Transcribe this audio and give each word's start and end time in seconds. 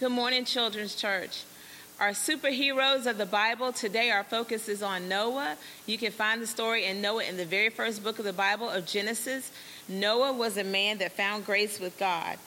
Good 0.00 0.10
morning, 0.10 0.44
Children's 0.44 0.96
Church. 0.96 1.44
Our 2.00 2.10
superheroes 2.10 3.06
of 3.06 3.16
the 3.16 3.26
Bible, 3.26 3.72
today 3.72 4.10
our 4.10 4.24
focus 4.24 4.68
is 4.68 4.82
on 4.82 5.08
Noah. 5.08 5.56
You 5.86 5.98
can 5.98 6.10
find 6.10 6.42
the 6.42 6.48
story 6.48 6.86
in 6.86 7.00
Noah 7.00 7.22
in 7.22 7.36
the 7.36 7.44
very 7.44 7.68
first 7.68 8.02
book 8.02 8.18
of 8.18 8.24
the 8.24 8.32
Bible 8.32 8.68
of 8.68 8.86
Genesis. 8.86 9.52
Noah 9.88 10.32
was 10.32 10.56
a 10.56 10.64
man 10.64 10.98
that 10.98 11.12
found 11.12 11.46
grace 11.46 11.78
with 11.78 11.96
God. 11.96 12.38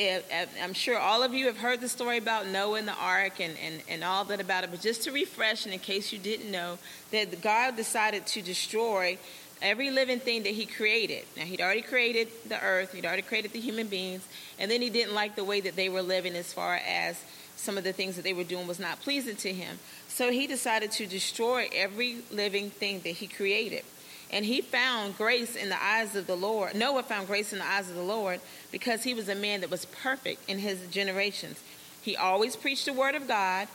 I'm 0.00 0.72
sure 0.72 0.98
all 0.98 1.22
of 1.22 1.34
you 1.34 1.44
have 1.48 1.58
heard 1.58 1.82
the 1.82 1.88
story 1.90 2.16
about 2.16 2.46
Noah 2.46 2.78
and 2.78 2.88
the 2.88 2.94
ark 2.94 3.40
and, 3.40 3.58
and, 3.62 3.82
and 3.90 4.02
all 4.02 4.24
that 4.24 4.40
about 4.40 4.64
it, 4.64 4.70
but 4.70 4.80
just 4.80 5.02
to 5.02 5.12
refresh, 5.12 5.66
and 5.66 5.74
in 5.74 5.80
case 5.80 6.14
you 6.14 6.18
didn't 6.18 6.50
know, 6.50 6.78
that 7.10 7.42
God 7.42 7.76
decided 7.76 8.26
to 8.28 8.40
destroy 8.40 9.18
every 9.62 9.90
living 9.90 10.20
thing 10.20 10.42
that 10.42 10.52
he 10.52 10.66
created. 10.66 11.24
Now, 11.36 11.44
he'd 11.44 11.60
already 11.60 11.82
created 11.82 12.28
the 12.48 12.62
earth, 12.62 12.92
he'd 12.92 13.06
already 13.06 13.22
created 13.22 13.52
the 13.52 13.60
human 13.60 13.88
beings, 13.88 14.26
and 14.58 14.70
then 14.70 14.82
he 14.82 14.90
didn't 14.90 15.14
like 15.14 15.36
the 15.36 15.44
way 15.44 15.60
that 15.60 15.76
they 15.76 15.88
were 15.88 16.02
living 16.02 16.34
as 16.34 16.52
far 16.52 16.80
as 16.86 17.22
some 17.56 17.78
of 17.78 17.84
the 17.84 17.92
things 17.92 18.16
that 18.16 18.22
they 18.22 18.34
were 18.34 18.44
doing 18.44 18.66
was 18.66 18.78
not 18.78 19.00
pleasing 19.00 19.36
to 19.36 19.52
him. 19.52 19.78
So 20.08 20.30
he 20.30 20.46
decided 20.46 20.92
to 20.92 21.06
destroy 21.06 21.68
every 21.74 22.18
living 22.30 22.70
thing 22.70 23.00
that 23.00 23.10
he 23.10 23.26
created. 23.26 23.84
And 24.30 24.44
he 24.44 24.60
found 24.60 25.16
grace 25.16 25.54
in 25.54 25.68
the 25.68 25.82
eyes 25.82 26.16
of 26.16 26.26
the 26.26 26.36
Lord. 26.36 26.74
Noah 26.74 27.02
found 27.04 27.26
grace 27.26 27.52
in 27.52 27.60
the 27.60 27.66
eyes 27.66 27.88
of 27.88 27.96
the 27.96 28.02
Lord 28.02 28.40
because 28.72 29.04
he 29.04 29.14
was 29.14 29.28
a 29.28 29.34
man 29.34 29.60
that 29.60 29.70
was 29.70 29.84
perfect 29.86 30.48
in 30.50 30.58
his 30.58 30.86
generations. 30.90 31.62
He 32.02 32.16
always 32.16 32.56
preached 32.56 32.86
the 32.86 32.92
word 32.92 33.14
of 33.14 33.28
God 33.28 33.68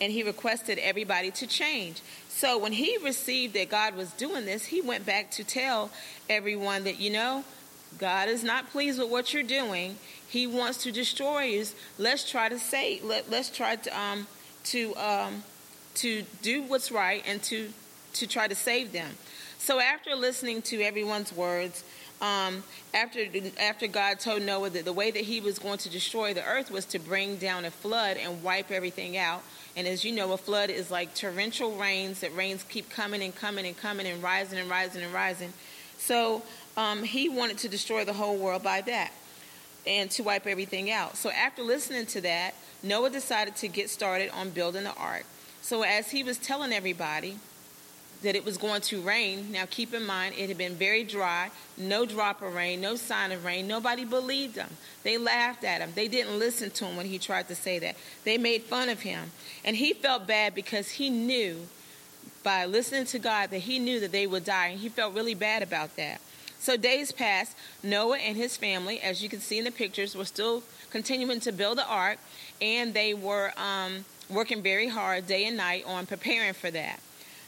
and 0.00 0.12
he 0.12 0.22
requested 0.22 0.78
everybody 0.78 1.30
to 1.32 1.46
change. 1.46 2.02
So 2.28 2.58
when 2.58 2.72
he 2.72 2.98
received 2.98 3.54
that 3.54 3.70
God 3.70 3.96
was 3.96 4.12
doing 4.12 4.44
this, 4.44 4.66
he 4.66 4.80
went 4.80 5.06
back 5.06 5.30
to 5.32 5.44
tell 5.44 5.90
everyone 6.28 6.84
that, 6.84 7.00
you 7.00 7.10
know, 7.10 7.44
God 7.98 8.28
is 8.28 8.44
not 8.44 8.70
pleased 8.70 8.98
with 8.98 9.10
what 9.10 9.32
you're 9.32 9.42
doing. 9.42 9.96
He 10.28 10.46
wants 10.46 10.82
to 10.82 10.92
destroy 10.92 11.44
you. 11.44 11.64
Let's 11.98 12.30
try 12.30 12.48
to 12.48 12.58
say, 12.58 13.00
let, 13.02 13.30
let's 13.30 13.48
try 13.48 13.76
to 13.76 13.98
um, 13.98 14.26
to 14.64 14.94
um, 14.96 15.44
to 15.94 16.24
do 16.42 16.62
what's 16.62 16.90
right 16.90 17.22
and 17.26 17.42
to 17.44 17.70
to 18.14 18.26
try 18.26 18.48
to 18.48 18.54
save 18.54 18.92
them. 18.92 19.12
So 19.58 19.80
after 19.80 20.14
listening 20.14 20.62
to 20.62 20.82
everyone's 20.82 21.32
words, 21.32 21.84
um, 22.20 22.64
after 22.94 23.26
after 23.60 23.86
God 23.86 24.18
told 24.20 24.42
Noah 24.42 24.70
that 24.70 24.84
the 24.84 24.92
way 24.92 25.10
that 25.10 25.22
he 25.22 25.40
was 25.40 25.58
going 25.58 25.78
to 25.78 25.90
destroy 25.90 26.32
the 26.32 26.44
earth 26.44 26.70
was 26.70 26.86
to 26.86 26.98
bring 26.98 27.36
down 27.36 27.64
a 27.64 27.70
flood 27.70 28.16
and 28.16 28.42
wipe 28.42 28.70
everything 28.70 29.18
out. 29.18 29.42
And 29.76 29.86
as 29.86 30.04
you 30.04 30.12
know, 30.12 30.32
a 30.32 30.38
flood 30.38 30.70
is 30.70 30.90
like 30.90 31.14
torrential 31.14 31.76
rains 31.76 32.20
that 32.20 32.34
rains 32.34 32.62
keep 32.62 32.88
coming 32.88 33.22
and 33.22 33.36
coming 33.36 33.66
and 33.66 33.76
coming 33.76 34.06
and 34.06 34.22
rising 34.22 34.58
and 34.58 34.70
rising 34.70 35.02
and 35.02 35.12
rising. 35.12 35.52
So 35.98 36.42
um, 36.76 37.02
he 37.02 37.28
wanted 37.28 37.58
to 37.58 37.68
destroy 37.68 38.04
the 38.04 38.14
whole 38.14 38.38
world 38.38 38.62
by 38.62 38.80
that 38.82 39.12
and 39.86 40.10
to 40.12 40.22
wipe 40.22 40.46
everything 40.46 40.90
out. 40.90 41.16
So 41.16 41.30
after 41.30 41.62
listening 41.62 42.06
to 42.06 42.20
that, 42.22 42.54
Noah 42.82 43.10
decided 43.10 43.56
to 43.56 43.68
get 43.68 43.90
started 43.90 44.30
on 44.30 44.50
building 44.50 44.84
the 44.84 44.94
ark. 44.94 45.24
So 45.60 45.82
as 45.82 46.10
he 46.10 46.22
was 46.22 46.38
telling 46.38 46.72
everybody, 46.72 47.38
that 48.26 48.34
it 48.34 48.44
was 48.44 48.58
going 48.58 48.80
to 48.80 49.00
rain. 49.02 49.52
Now, 49.52 49.66
keep 49.70 49.94
in 49.94 50.04
mind, 50.04 50.34
it 50.36 50.48
had 50.48 50.58
been 50.58 50.74
very 50.74 51.04
dry, 51.04 51.48
no 51.78 52.04
drop 52.04 52.42
of 52.42 52.54
rain, 52.54 52.80
no 52.80 52.96
sign 52.96 53.30
of 53.30 53.44
rain. 53.44 53.68
Nobody 53.68 54.04
believed 54.04 54.56
him. 54.56 54.68
They 55.04 55.16
laughed 55.16 55.62
at 55.62 55.80
him. 55.80 55.92
They 55.94 56.08
didn't 56.08 56.36
listen 56.36 56.72
to 56.72 56.86
him 56.86 56.96
when 56.96 57.06
he 57.06 57.20
tried 57.20 57.46
to 57.46 57.54
say 57.54 57.78
that. 57.78 57.94
They 58.24 58.36
made 58.36 58.64
fun 58.64 58.88
of 58.88 59.02
him. 59.02 59.30
And 59.64 59.76
he 59.76 59.92
felt 59.92 60.26
bad 60.26 60.56
because 60.56 60.90
he 60.90 61.08
knew 61.08 61.68
by 62.42 62.64
listening 62.64 63.04
to 63.06 63.20
God 63.20 63.50
that 63.50 63.60
he 63.60 63.78
knew 63.78 64.00
that 64.00 64.10
they 64.10 64.26
would 64.26 64.44
die. 64.44 64.68
And 64.68 64.80
he 64.80 64.88
felt 64.88 65.14
really 65.14 65.34
bad 65.36 65.62
about 65.62 65.94
that. 65.94 66.20
So, 66.58 66.76
days 66.76 67.12
passed. 67.12 67.56
Noah 67.84 68.18
and 68.18 68.36
his 68.36 68.56
family, 68.56 69.00
as 69.00 69.22
you 69.22 69.28
can 69.28 69.38
see 69.38 69.58
in 69.58 69.64
the 69.64 69.70
pictures, 69.70 70.16
were 70.16 70.24
still 70.24 70.64
continuing 70.90 71.38
to 71.40 71.52
build 71.52 71.78
the 71.78 71.86
ark, 71.86 72.18
and 72.60 72.92
they 72.92 73.14
were 73.14 73.52
um, 73.56 74.04
working 74.28 74.62
very 74.62 74.88
hard 74.88 75.28
day 75.28 75.44
and 75.44 75.56
night 75.56 75.84
on 75.86 76.06
preparing 76.06 76.52
for 76.52 76.72
that. 76.72 76.98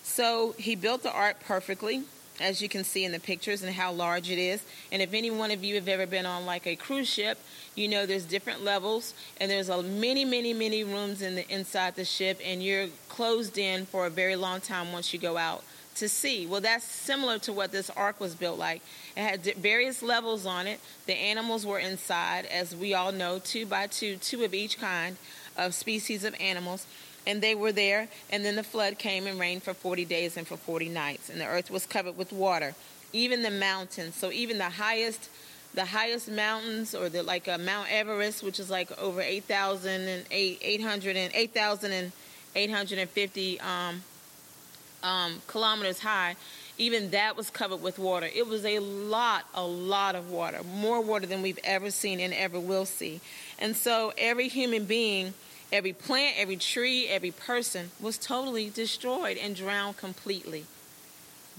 So 0.08 0.54
he 0.58 0.74
built 0.74 1.02
the 1.02 1.12
ark 1.12 1.36
perfectly, 1.46 2.02
as 2.40 2.62
you 2.62 2.68
can 2.68 2.82
see 2.82 3.04
in 3.04 3.12
the 3.12 3.20
pictures 3.20 3.62
and 3.62 3.72
how 3.72 3.92
large 3.92 4.30
it 4.30 4.38
is. 4.38 4.62
And 4.90 5.02
if 5.02 5.12
any 5.12 5.30
one 5.30 5.50
of 5.50 5.62
you 5.62 5.74
have 5.76 5.86
ever 5.86 6.06
been 6.06 6.26
on 6.26 6.46
like 6.46 6.66
a 6.66 6.76
cruise 6.76 7.08
ship, 7.08 7.38
you 7.74 7.88
know 7.88 8.06
there's 8.06 8.24
different 8.24 8.64
levels 8.64 9.12
and 9.38 9.50
there's 9.50 9.68
a 9.68 9.82
many, 9.82 10.24
many, 10.24 10.54
many 10.54 10.82
rooms 10.82 11.20
in 11.20 11.36
the 11.36 11.48
inside 11.48 11.94
the 11.94 12.06
ship, 12.06 12.40
and 12.44 12.62
you're 12.62 12.88
closed 13.08 13.58
in 13.58 13.84
for 13.84 14.06
a 14.06 14.10
very 14.10 14.34
long 14.34 14.60
time 14.60 14.92
once 14.92 15.12
you 15.12 15.20
go 15.20 15.36
out 15.36 15.62
to 15.96 16.08
sea. 16.08 16.46
Well, 16.46 16.62
that's 16.62 16.84
similar 16.84 17.38
to 17.40 17.52
what 17.52 17.70
this 17.70 17.90
ark 17.90 18.18
was 18.18 18.34
built 18.34 18.58
like. 18.58 18.82
It 19.14 19.20
had 19.20 19.54
various 19.56 20.02
levels 20.02 20.46
on 20.46 20.66
it. 20.66 20.80
The 21.06 21.14
animals 21.14 21.66
were 21.66 21.78
inside, 21.78 22.46
as 22.46 22.74
we 22.74 22.94
all 22.94 23.12
know, 23.12 23.40
two 23.40 23.66
by 23.66 23.88
two, 23.88 24.16
two 24.16 24.42
of 24.42 24.54
each 24.54 24.80
kind 24.80 25.16
of 25.56 25.74
species 25.74 26.24
of 26.24 26.34
animals 26.40 26.86
and 27.28 27.42
they 27.42 27.54
were 27.54 27.70
there. 27.70 28.08
And 28.30 28.44
then 28.44 28.56
the 28.56 28.64
flood 28.64 28.98
came 28.98 29.28
and 29.28 29.38
rained 29.38 29.62
for 29.62 29.74
40 29.74 30.04
days 30.06 30.36
and 30.36 30.48
for 30.48 30.56
40 30.56 30.88
nights, 30.88 31.28
and 31.28 31.40
the 31.40 31.46
earth 31.46 31.70
was 31.70 31.86
covered 31.86 32.16
with 32.16 32.32
water. 32.32 32.74
Even 33.12 33.42
the 33.42 33.50
mountains, 33.50 34.16
so 34.16 34.32
even 34.32 34.58
the 34.58 34.64
highest, 34.70 35.28
the 35.74 35.84
highest 35.84 36.28
mountains, 36.28 36.94
or 36.94 37.08
the 37.08 37.22
like 37.22 37.46
uh, 37.46 37.58
Mount 37.58 37.88
Everest, 37.90 38.42
which 38.42 38.58
is 38.58 38.70
like 38.70 38.90
over 38.98 39.20
8,000 39.20 40.08
and 40.08 40.24
800 40.30 41.16
and 41.16 41.32
8,000 41.34 41.92
and 41.92 42.12
850 42.56 43.60
um, 43.60 44.02
um, 45.02 45.42
kilometers 45.46 46.00
high, 46.00 46.34
even 46.78 47.10
that 47.10 47.36
was 47.36 47.50
covered 47.50 47.82
with 47.82 47.98
water. 47.98 48.28
It 48.34 48.46
was 48.46 48.64
a 48.64 48.78
lot, 48.78 49.44
a 49.54 49.64
lot 49.64 50.14
of 50.14 50.30
water, 50.30 50.62
more 50.62 51.00
water 51.00 51.26
than 51.26 51.42
we've 51.42 51.58
ever 51.64 51.90
seen 51.90 52.20
and 52.20 52.32
ever 52.32 52.58
will 52.58 52.86
see. 52.86 53.20
And 53.58 53.76
so 53.76 54.12
every 54.16 54.48
human 54.48 54.84
being 54.84 55.34
Every 55.70 55.92
plant, 55.92 56.36
every 56.38 56.56
tree, 56.56 57.08
every 57.08 57.30
person 57.30 57.90
was 58.00 58.16
totally 58.16 58.70
destroyed 58.70 59.36
and 59.36 59.54
drowned 59.54 59.98
completely. 59.98 60.64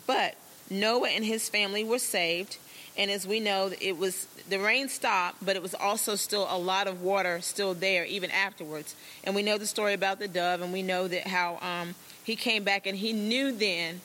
But 0.07 0.35
Noah 0.69 1.09
and 1.09 1.23
his 1.23 1.47
family 1.49 1.83
were 1.83 1.99
saved, 1.99 2.57
and 2.97 3.11
as 3.11 3.27
we 3.27 3.39
know, 3.39 3.71
it 3.79 3.97
was 3.97 4.27
the 4.49 4.59
rain 4.59 4.89
stopped, 4.89 5.45
but 5.45 5.55
it 5.55 5.61
was 5.61 5.75
also 5.75 6.15
still 6.15 6.47
a 6.49 6.57
lot 6.57 6.87
of 6.87 7.01
water 7.01 7.39
still 7.41 7.73
there 7.73 8.03
even 8.05 8.31
afterwards. 8.31 8.95
And 9.23 9.35
we 9.35 9.43
know 9.43 9.57
the 9.57 9.67
story 9.67 9.93
about 9.93 10.19
the 10.19 10.27
dove, 10.27 10.61
and 10.61 10.73
we 10.73 10.81
know 10.81 11.07
that 11.07 11.27
how 11.27 11.59
um, 11.61 11.95
he 12.23 12.35
came 12.35 12.63
back 12.63 12.87
and 12.87 12.97
he 12.97 13.13
knew 13.13 13.51
then. 13.51 14.01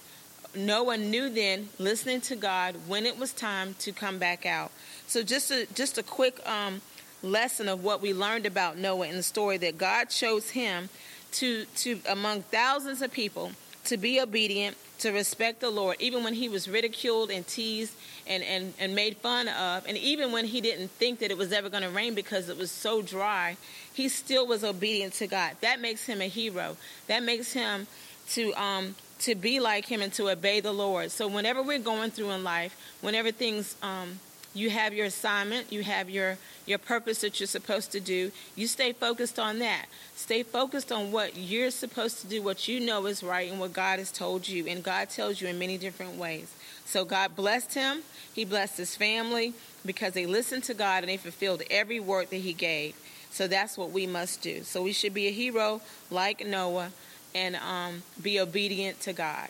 Noah 0.55 0.97
knew 0.97 1.29
then, 1.29 1.71
listening 1.79 2.21
to 2.23 2.37
God, 2.37 2.77
when 2.87 3.07
it 3.07 3.19
was 3.19 3.33
time 3.33 3.75
to 3.81 3.91
come 3.91 4.19
back 4.19 4.47
out. 4.47 4.71
So 5.09 5.23
just 5.23 5.51
a 5.51 5.67
just 5.75 5.99
a 5.99 6.03
quick 6.03 6.47
um, 6.49 6.81
lesson 7.25 7.69
of 7.69 7.83
what 7.83 8.01
we 8.01 8.13
learned 8.15 8.47
about 8.47 8.79
Noah 8.79 9.09
in 9.09 9.17
the 9.17 9.23
story 9.23 9.57
that 9.59 9.79
God 9.79 10.11
chose 10.11 10.51
him 10.51 10.89
to 11.33 11.65
to 11.77 12.01
among 12.09 12.43
thousands 12.43 13.03
of 13.03 13.13
people 13.13 13.53
to 13.85 13.97
be 13.97 14.21
obedient, 14.21 14.77
to 14.99 15.11
respect 15.11 15.61
the 15.61 15.71
Lord, 15.71 15.97
even 16.01 16.25
when 16.25 16.35
he 16.35 16.49
was 16.49 16.69
ridiculed 16.69 17.31
and 17.31 17.47
teased 17.47 17.95
and, 18.27 18.43
and, 18.43 18.73
and 18.79 18.95
made 18.95 19.17
fun 19.19 19.49
of, 19.49 19.87
and 19.87 19.97
even 19.99 20.33
when 20.33 20.47
he 20.47 20.61
didn't 20.61 20.91
think 20.93 21.19
that 21.19 21.31
it 21.31 21.37
was 21.37 21.53
ever 21.53 21.69
going 21.69 21.83
to 21.83 21.91
rain 21.91 22.15
because 22.15 22.49
it 22.49 22.57
was 22.57 22.71
so 22.71 23.03
dry, 23.03 23.57
he 23.93 24.09
still 24.09 24.47
was 24.47 24.65
obedient 24.65 25.13
to 25.15 25.27
God. 25.27 25.53
That 25.61 25.81
makes 25.81 26.07
him 26.07 26.21
a 26.21 26.29
hero. 26.29 26.77
That 27.09 27.23
makes 27.23 27.53
him 27.53 27.87
to 28.31 28.55
um 28.55 28.95
to 29.21 29.35
be 29.35 29.61
like 29.61 29.87
him 29.87 30.01
and 30.03 30.13
to 30.15 30.31
obey 30.31 30.61
the 30.61 30.73
Lord. 30.73 31.11
So 31.11 31.29
whenever 31.29 31.63
we're 31.63 31.79
going 31.79 32.11
through 32.11 32.31
in 32.31 32.43
life, 32.43 32.75
whenever 33.01 33.31
things 33.31 33.77
um 33.83 34.19
you 34.55 34.71
have 34.71 34.95
your 34.95 35.07
assignment, 35.07 35.73
you 35.73 35.83
have 35.83 36.09
your 36.09 36.39
your 36.67 36.79
purpose 36.79 37.21
that 37.21 37.41
you're 37.41 37.47
supposed 37.47 37.93
to 37.93 38.01
do. 38.01 38.33
You 38.57 38.67
stay 38.67 38.93
focused 38.93 39.39
on 39.39 39.59
that. 39.59 39.87
Stay 40.15 40.43
focused 40.43 40.91
on 40.93 41.13
what 41.13 41.37
you're 41.37 41.71
supposed 41.71 42.21
to 42.23 42.27
do, 42.27 42.43
what 42.43 42.69
you 42.69 42.81
know 42.81 43.05
is 43.07 43.23
right 43.23 43.51
and 43.51 43.61
what 43.61 43.73
God 43.73 43.99
has 43.99 44.11
told 44.11 44.49
you. 44.49 44.67
And 44.67 44.83
God 44.83 45.11
tells 45.11 45.41
you 45.41 45.49
in 45.49 45.59
many 45.59 45.77
different 45.77 46.17
ways. 46.17 46.55
So 46.87 47.05
God 47.05 47.37
blessed 47.37 47.75
him. 47.75 48.03
He 48.33 48.45
blessed 48.45 48.79
his 48.79 48.97
family 48.97 49.53
because 49.85 50.15
they 50.15 50.27
listened 50.27 50.65
to 50.65 50.75
God 50.75 51.03
and 51.03 51.09
they 51.11 51.17
fulfilled 51.19 51.63
every 51.71 52.01
word 52.01 52.31
that 52.31 52.37
he 52.37 52.53
gave. 52.53 52.97
So 53.31 53.49
that's 53.49 53.77
what 53.77 53.91
we 53.91 54.07
must 54.07 54.43
do. 54.43 54.63
So 54.63 54.83
we 54.83 54.93
should 54.93 55.13
be 55.13 55.27
a 55.27 55.33
hero 55.33 55.81
like 56.11 56.47
Noah 56.47 56.93
and 57.35 57.57
um, 57.57 58.03
be 58.23 58.39
obedient 58.39 59.01
to 59.03 59.13
God. 59.13 59.49